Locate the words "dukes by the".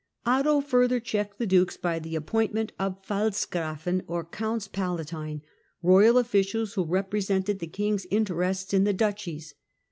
1.45-2.15